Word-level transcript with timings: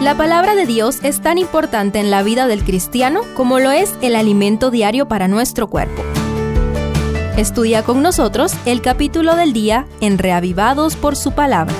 La 0.00 0.14
palabra 0.14 0.54
de 0.54 0.66
Dios 0.66 0.98
es 1.02 1.22
tan 1.22 1.38
importante 1.38 1.98
en 1.98 2.10
la 2.10 2.22
vida 2.22 2.46
del 2.46 2.64
cristiano 2.64 3.22
como 3.34 3.58
lo 3.60 3.70
es 3.70 3.94
el 4.02 4.14
alimento 4.14 4.70
diario 4.70 5.08
para 5.08 5.26
nuestro 5.26 5.68
cuerpo. 5.68 6.02
Estudia 7.38 7.82
con 7.82 8.02
nosotros 8.02 8.52
el 8.66 8.82
capítulo 8.82 9.36
del 9.36 9.54
día 9.54 9.86
en 10.02 10.18
Reavivados 10.18 10.96
por 10.96 11.16
su 11.16 11.32
palabra. 11.32 11.74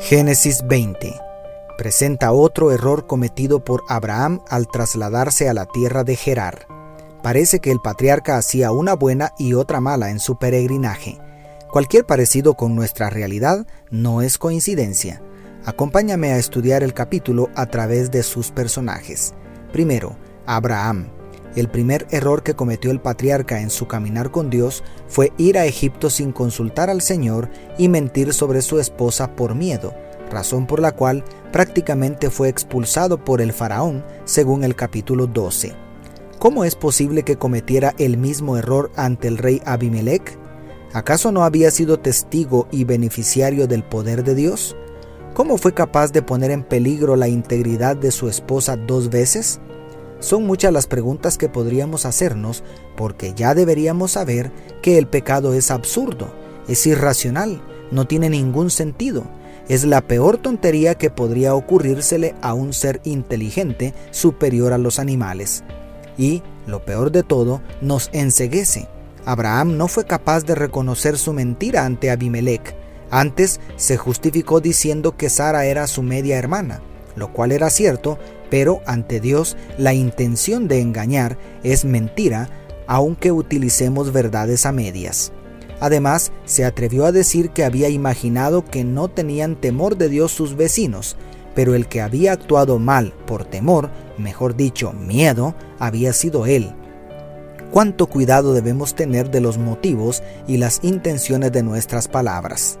Génesis 0.00 0.66
20 0.66 1.14
presenta 1.76 2.32
otro 2.32 2.72
error 2.72 3.06
cometido 3.06 3.62
por 3.62 3.82
Abraham 3.88 4.40
al 4.48 4.66
trasladarse 4.66 5.46
a 5.46 5.52
la 5.52 5.66
tierra 5.66 6.04
de 6.04 6.16
Gerar. 6.16 6.66
Parece 7.22 7.60
que 7.60 7.70
el 7.70 7.80
patriarca 7.80 8.38
hacía 8.38 8.72
una 8.72 8.94
buena 8.94 9.32
y 9.38 9.52
otra 9.54 9.80
mala 9.80 10.10
en 10.10 10.20
su 10.20 10.38
peregrinaje. 10.38 11.21
Cualquier 11.72 12.04
parecido 12.04 12.52
con 12.52 12.74
nuestra 12.74 13.08
realidad 13.08 13.66
no 13.90 14.20
es 14.20 14.36
coincidencia. 14.36 15.22
Acompáñame 15.64 16.30
a 16.30 16.36
estudiar 16.36 16.82
el 16.82 16.92
capítulo 16.92 17.48
a 17.54 17.64
través 17.64 18.10
de 18.10 18.22
sus 18.22 18.50
personajes. 18.50 19.32
Primero, 19.72 20.14
Abraham. 20.44 21.08
El 21.56 21.70
primer 21.70 22.06
error 22.10 22.42
que 22.42 22.52
cometió 22.52 22.90
el 22.90 23.00
patriarca 23.00 23.62
en 23.62 23.70
su 23.70 23.86
caminar 23.86 24.30
con 24.30 24.50
Dios 24.50 24.84
fue 25.08 25.32
ir 25.38 25.56
a 25.56 25.64
Egipto 25.64 26.10
sin 26.10 26.32
consultar 26.32 26.90
al 26.90 27.00
Señor 27.00 27.48
y 27.78 27.88
mentir 27.88 28.34
sobre 28.34 28.60
su 28.60 28.78
esposa 28.78 29.34
por 29.34 29.54
miedo, 29.54 29.94
razón 30.30 30.66
por 30.66 30.78
la 30.78 30.92
cual 30.92 31.24
prácticamente 31.52 32.28
fue 32.28 32.50
expulsado 32.50 33.24
por 33.24 33.40
el 33.40 33.54
faraón, 33.54 34.04
según 34.26 34.62
el 34.64 34.76
capítulo 34.76 35.26
12. 35.26 35.72
¿Cómo 36.38 36.66
es 36.66 36.74
posible 36.74 37.22
que 37.22 37.36
cometiera 37.36 37.94
el 37.96 38.18
mismo 38.18 38.58
error 38.58 38.92
ante 38.94 39.26
el 39.26 39.38
rey 39.38 39.62
Abimelech? 39.64 40.41
¿Acaso 40.92 41.32
no 41.32 41.44
había 41.44 41.70
sido 41.70 41.98
testigo 41.98 42.68
y 42.70 42.84
beneficiario 42.84 43.66
del 43.66 43.82
poder 43.82 44.24
de 44.24 44.34
Dios? 44.34 44.76
¿Cómo 45.32 45.56
fue 45.56 45.72
capaz 45.72 46.12
de 46.12 46.20
poner 46.20 46.50
en 46.50 46.62
peligro 46.62 47.16
la 47.16 47.28
integridad 47.28 47.96
de 47.96 48.10
su 48.10 48.28
esposa 48.28 48.76
dos 48.76 49.08
veces? 49.08 49.60
Son 50.20 50.44
muchas 50.44 50.70
las 50.70 50.86
preguntas 50.86 51.38
que 51.38 51.48
podríamos 51.48 52.04
hacernos 52.04 52.62
porque 52.94 53.32
ya 53.34 53.54
deberíamos 53.54 54.12
saber 54.12 54.52
que 54.82 54.98
el 54.98 55.06
pecado 55.06 55.54
es 55.54 55.70
absurdo, 55.70 56.28
es 56.68 56.86
irracional, 56.86 57.62
no 57.90 58.06
tiene 58.06 58.28
ningún 58.28 58.68
sentido. 58.68 59.24
Es 59.68 59.84
la 59.84 60.02
peor 60.02 60.36
tontería 60.36 60.96
que 60.96 61.08
podría 61.08 61.54
ocurrírsele 61.54 62.34
a 62.42 62.52
un 62.52 62.74
ser 62.74 63.00
inteligente 63.04 63.94
superior 64.10 64.74
a 64.74 64.78
los 64.78 64.98
animales. 64.98 65.64
Y, 66.18 66.42
lo 66.66 66.84
peor 66.84 67.10
de 67.10 67.22
todo, 67.22 67.62
nos 67.80 68.10
enseguece. 68.12 68.88
Abraham 69.24 69.76
no 69.76 69.88
fue 69.88 70.04
capaz 70.04 70.44
de 70.44 70.54
reconocer 70.54 71.16
su 71.16 71.32
mentira 71.32 71.84
ante 71.84 72.10
Abimelech. 72.10 72.74
Antes 73.10 73.60
se 73.76 73.96
justificó 73.96 74.60
diciendo 74.60 75.16
que 75.16 75.30
Sara 75.30 75.66
era 75.66 75.86
su 75.86 76.02
media 76.02 76.38
hermana, 76.38 76.80
lo 77.14 77.32
cual 77.32 77.52
era 77.52 77.70
cierto, 77.70 78.18
pero 78.50 78.80
ante 78.86 79.20
Dios 79.20 79.56
la 79.78 79.94
intención 79.94 80.66
de 80.66 80.80
engañar 80.80 81.38
es 81.62 81.84
mentira, 81.84 82.48
aunque 82.86 83.32
utilicemos 83.32 84.12
verdades 84.12 84.66
a 84.66 84.72
medias. 84.72 85.32
Además, 85.80 86.32
se 86.44 86.64
atrevió 86.64 87.06
a 87.06 87.12
decir 87.12 87.50
que 87.50 87.64
había 87.64 87.88
imaginado 87.88 88.64
que 88.64 88.84
no 88.84 89.08
tenían 89.08 89.60
temor 89.60 89.96
de 89.96 90.08
Dios 90.08 90.32
sus 90.32 90.56
vecinos, 90.56 91.16
pero 91.54 91.74
el 91.74 91.86
que 91.88 92.00
había 92.00 92.32
actuado 92.32 92.78
mal 92.78 93.12
por 93.26 93.44
temor, 93.44 93.90
mejor 94.16 94.56
dicho, 94.56 94.92
miedo, 94.92 95.54
había 95.78 96.12
sido 96.12 96.46
él. 96.46 96.72
Cuánto 97.72 98.06
cuidado 98.06 98.52
debemos 98.52 98.94
tener 98.94 99.30
de 99.30 99.40
los 99.40 99.56
motivos 99.56 100.22
y 100.46 100.58
las 100.58 100.80
intenciones 100.82 101.52
de 101.52 101.62
nuestras 101.62 102.06
palabras. 102.06 102.78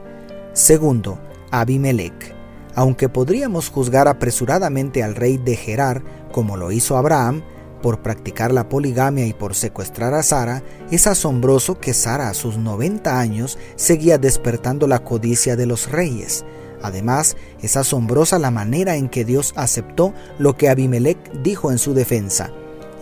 Segundo, 0.52 1.18
Abimelech. 1.50 2.34
Aunque 2.74 3.08
podríamos 3.08 3.70
juzgar 3.70 4.06
apresuradamente 4.06 5.02
al 5.02 5.14
rey 5.14 5.38
de 5.38 5.56
Gerar, 5.56 6.02
como 6.30 6.58
lo 6.58 6.72
hizo 6.72 6.98
Abraham, 6.98 7.42
por 7.80 8.02
practicar 8.02 8.52
la 8.52 8.68
poligamia 8.68 9.24
y 9.26 9.32
por 9.32 9.54
secuestrar 9.54 10.12
a 10.12 10.22
Sara, 10.22 10.62
es 10.90 11.06
asombroso 11.06 11.80
que 11.80 11.94
Sara 11.94 12.28
a 12.28 12.34
sus 12.34 12.58
90 12.58 13.18
años 13.18 13.56
seguía 13.76 14.18
despertando 14.18 14.86
la 14.86 14.98
codicia 14.98 15.56
de 15.56 15.64
los 15.64 15.90
reyes. 15.90 16.44
Además, 16.82 17.34
es 17.62 17.78
asombrosa 17.78 18.38
la 18.38 18.50
manera 18.50 18.96
en 18.96 19.08
que 19.08 19.24
Dios 19.24 19.54
aceptó 19.56 20.12
lo 20.38 20.58
que 20.58 20.68
Abimelech 20.68 21.32
dijo 21.42 21.72
en 21.72 21.78
su 21.78 21.94
defensa. 21.94 22.50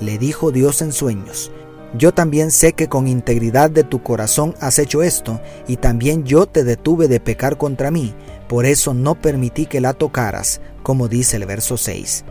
Le 0.00 0.18
dijo 0.18 0.50
Dios 0.50 0.80
en 0.82 0.92
sueños, 0.92 1.52
yo 1.94 2.12
también 2.12 2.50
sé 2.50 2.72
que 2.72 2.88
con 2.88 3.08
integridad 3.08 3.70
de 3.70 3.84
tu 3.84 4.02
corazón 4.02 4.54
has 4.60 4.78
hecho 4.78 5.02
esto, 5.02 5.40
y 5.66 5.76
también 5.76 6.24
yo 6.24 6.46
te 6.46 6.64
detuve 6.64 7.08
de 7.08 7.20
pecar 7.20 7.58
contra 7.58 7.90
mí, 7.90 8.14
por 8.48 8.66
eso 8.66 8.94
no 8.94 9.14
permití 9.14 9.66
que 9.66 9.80
la 9.80 9.92
tocaras, 9.94 10.60
como 10.82 11.08
dice 11.08 11.36
el 11.36 11.46
verso 11.46 11.76
6. 11.76 12.24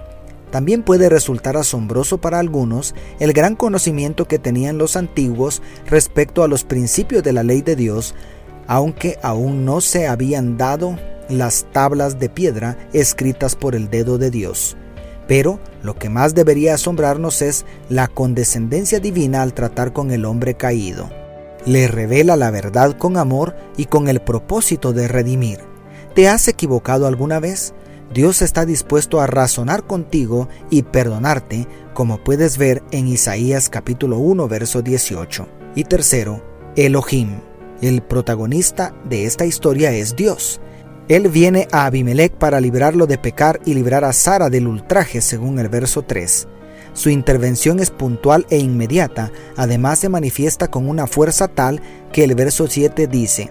También 0.51 0.83
puede 0.83 1.09
resultar 1.09 1.57
asombroso 1.57 2.19
para 2.19 2.39
algunos 2.39 2.95
el 3.19 3.33
gran 3.33 3.55
conocimiento 3.55 4.25
que 4.25 4.39
tenían 4.39 4.77
los 4.77 4.95
antiguos 4.95 5.61
respecto 5.87 6.43
a 6.43 6.47
los 6.47 6.63
principios 6.63 7.23
de 7.23 7.33
la 7.33 7.43
ley 7.43 7.61
de 7.61 7.75
Dios, 7.75 8.15
aunque 8.67 9.19
aún 9.21 9.65
no 9.65 9.81
se 9.81 10.07
habían 10.07 10.57
dado 10.57 10.97
las 11.29 11.67
tablas 11.71 12.19
de 12.19 12.29
piedra 12.29 12.77
escritas 12.93 13.55
por 13.55 13.75
el 13.75 13.89
dedo 13.89 14.17
de 14.17 14.31
Dios. 14.31 14.75
Pero 15.29 15.59
lo 15.83 15.93
que 15.93 16.09
más 16.09 16.33
debería 16.33 16.73
asombrarnos 16.73 17.43
es 17.43 17.63
la 17.87 18.07
condescendencia 18.07 18.99
divina 18.99 19.43
al 19.43 19.53
tratar 19.53 19.93
con 19.93 20.09
el 20.09 20.25
hombre 20.25 20.55
caído. 20.55 21.07
Le 21.67 21.87
revela 21.87 22.35
la 22.35 22.49
verdad 22.49 22.97
con 22.97 23.15
amor 23.15 23.55
y 23.77 23.85
con 23.85 24.07
el 24.07 24.21
propósito 24.21 24.91
de 24.91 25.07
redimir. 25.07 25.59
¿Te 26.15 26.27
has 26.27 26.47
equivocado 26.47 27.05
alguna 27.05 27.39
vez? 27.39 27.75
Dios 28.11 28.41
está 28.41 28.65
dispuesto 28.65 29.21
a 29.21 29.27
razonar 29.27 29.85
contigo 29.85 30.49
y 30.71 30.81
perdonarte, 30.81 31.67
como 31.93 32.23
puedes 32.23 32.57
ver 32.57 32.81
en 32.89 33.07
Isaías 33.07 33.69
capítulo 33.69 34.17
1, 34.17 34.47
verso 34.47 34.81
18. 34.81 35.47
Y 35.75 35.83
tercero, 35.83 36.41
Elohim. 36.75 37.41
El 37.83 38.01
protagonista 38.01 38.95
de 39.07 39.25
esta 39.25 39.45
historia 39.45 39.91
es 39.91 40.15
Dios. 40.15 40.59
Él 41.09 41.27
viene 41.27 41.67
a 41.71 41.87
Abimelech 41.87 42.33
para 42.33 42.61
librarlo 42.61 43.07
de 43.07 43.17
pecar 43.17 43.59
y 43.65 43.73
librar 43.73 44.05
a 44.05 44.13
Sara 44.13 44.51
del 44.51 44.67
ultraje, 44.67 45.21
según 45.21 45.57
el 45.57 45.67
verso 45.67 46.03
3. 46.03 46.47
Su 46.93 47.09
intervención 47.09 47.79
es 47.79 47.89
puntual 47.89 48.45
e 48.51 48.59
inmediata, 48.59 49.31
además 49.55 49.97
se 49.97 50.07
manifiesta 50.07 50.69
con 50.69 50.87
una 50.87 51.07
fuerza 51.07 51.47
tal 51.47 51.81
que 52.11 52.23
el 52.23 52.35
verso 52.35 52.67
7 52.67 53.07
dice, 53.07 53.49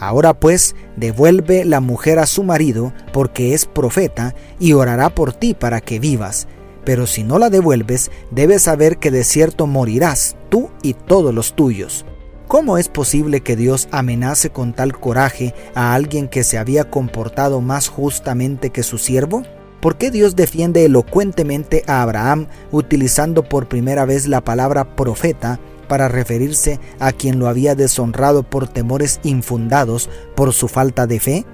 Ahora 0.00 0.34
pues, 0.34 0.74
devuelve 0.96 1.64
la 1.64 1.80
mujer 1.80 2.18
a 2.18 2.26
su 2.26 2.42
marido, 2.42 2.92
porque 3.12 3.54
es 3.54 3.66
profeta, 3.66 4.34
y 4.58 4.72
orará 4.72 5.10
por 5.10 5.32
ti 5.32 5.54
para 5.54 5.80
que 5.80 6.00
vivas. 6.00 6.48
Pero 6.84 7.06
si 7.06 7.22
no 7.22 7.38
la 7.38 7.50
devuelves, 7.50 8.10
debes 8.32 8.62
saber 8.62 8.98
que 8.98 9.12
de 9.12 9.22
cierto 9.22 9.68
morirás, 9.68 10.36
tú 10.48 10.70
y 10.82 10.94
todos 10.94 11.32
los 11.32 11.54
tuyos. 11.54 12.04
¿Cómo 12.48 12.78
es 12.78 12.88
posible 12.88 13.40
que 13.40 13.56
Dios 13.56 13.88
amenace 13.90 14.50
con 14.50 14.72
tal 14.72 14.96
coraje 14.98 15.52
a 15.74 15.94
alguien 15.94 16.28
que 16.28 16.44
se 16.44 16.58
había 16.58 16.88
comportado 16.88 17.60
más 17.60 17.88
justamente 17.88 18.70
que 18.70 18.84
su 18.84 18.98
siervo? 18.98 19.42
¿Por 19.80 19.98
qué 19.98 20.12
Dios 20.12 20.36
defiende 20.36 20.84
elocuentemente 20.84 21.82
a 21.88 22.02
Abraham 22.02 22.46
utilizando 22.70 23.42
por 23.48 23.68
primera 23.68 24.04
vez 24.04 24.28
la 24.28 24.42
palabra 24.42 24.94
profeta 24.94 25.58
para 25.88 26.06
referirse 26.06 26.78
a 27.00 27.10
quien 27.10 27.40
lo 27.40 27.48
había 27.48 27.74
deshonrado 27.74 28.44
por 28.44 28.68
temores 28.68 29.18
infundados 29.24 30.08
por 30.36 30.52
su 30.52 30.68
falta 30.68 31.08
de 31.08 31.18
fe? 31.18 31.44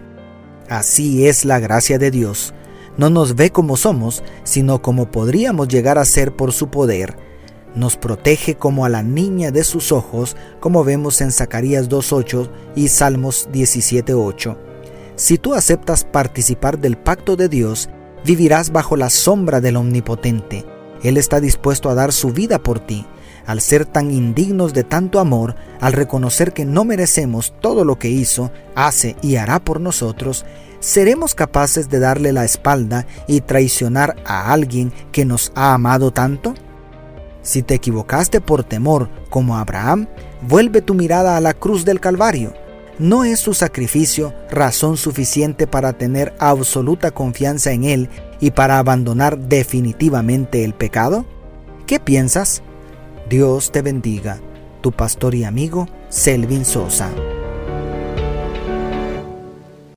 Así 0.68 1.26
es 1.26 1.46
la 1.46 1.58
gracia 1.58 1.98
de 1.98 2.10
Dios. 2.10 2.52
No 2.98 3.08
nos 3.08 3.34
ve 3.34 3.50
como 3.50 3.78
somos, 3.78 4.22
sino 4.44 4.82
como 4.82 5.10
podríamos 5.10 5.68
llegar 5.68 5.96
a 5.96 6.04
ser 6.04 6.36
por 6.36 6.52
su 6.52 6.68
poder. 6.68 7.16
Nos 7.74 7.96
protege 7.96 8.54
como 8.54 8.84
a 8.84 8.88
la 8.88 9.02
niña 9.02 9.50
de 9.50 9.64
sus 9.64 9.92
ojos, 9.92 10.36
como 10.60 10.84
vemos 10.84 11.20
en 11.20 11.32
Zacarías 11.32 11.88
2.8 11.88 12.50
y 12.76 12.88
Salmos 12.88 13.48
17.8. 13.52 14.56
Si 15.16 15.38
tú 15.38 15.54
aceptas 15.54 16.04
participar 16.04 16.78
del 16.78 16.96
pacto 16.96 17.36
de 17.36 17.48
Dios, 17.48 17.88
vivirás 18.24 18.70
bajo 18.70 18.96
la 18.96 19.10
sombra 19.10 19.60
del 19.60 19.76
Omnipotente. 19.76 20.64
Él 21.02 21.16
está 21.16 21.40
dispuesto 21.40 21.88
a 21.90 21.94
dar 21.94 22.12
su 22.12 22.30
vida 22.30 22.62
por 22.62 22.80
ti 22.80 23.06
al 23.46 23.60
ser 23.60 23.86
tan 23.86 24.10
indignos 24.10 24.72
de 24.72 24.84
tanto 24.84 25.20
amor, 25.20 25.56
al 25.80 25.92
reconocer 25.92 26.52
que 26.52 26.64
no 26.64 26.84
merecemos 26.84 27.54
todo 27.60 27.84
lo 27.84 27.98
que 27.98 28.08
hizo, 28.08 28.50
hace 28.74 29.16
y 29.22 29.36
hará 29.36 29.58
por 29.58 29.80
nosotros, 29.80 30.44
¿seremos 30.80 31.34
capaces 31.34 31.88
de 31.88 31.98
darle 31.98 32.32
la 32.32 32.44
espalda 32.44 33.06
y 33.26 33.40
traicionar 33.40 34.16
a 34.24 34.52
alguien 34.52 34.92
que 35.12 35.24
nos 35.24 35.52
ha 35.54 35.74
amado 35.74 36.12
tanto? 36.12 36.54
Si 37.42 37.62
te 37.62 37.74
equivocaste 37.74 38.40
por 38.40 38.64
temor, 38.64 39.08
como 39.28 39.56
Abraham, 39.56 40.06
vuelve 40.42 40.80
tu 40.80 40.94
mirada 40.94 41.36
a 41.36 41.40
la 41.40 41.54
cruz 41.54 41.84
del 41.84 42.00
Calvario. 42.00 42.54
¿No 42.98 43.24
es 43.24 43.40
su 43.40 43.54
sacrificio 43.54 44.32
razón 44.50 44.96
suficiente 44.96 45.66
para 45.66 45.92
tener 45.94 46.34
absoluta 46.38 47.10
confianza 47.10 47.72
en 47.72 47.84
Él 47.84 48.08
y 48.38 48.52
para 48.52 48.78
abandonar 48.78 49.38
definitivamente 49.38 50.64
el 50.64 50.74
pecado? 50.74 51.24
¿Qué 51.86 51.98
piensas? 51.98 52.62
Dios 53.28 53.72
te 53.72 53.82
bendiga. 53.82 54.40
Tu 54.82 54.92
pastor 54.92 55.34
y 55.34 55.44
amigo, 55.44 55.88
Selvin 56.10 56.64
Sosa. 56.64 57.10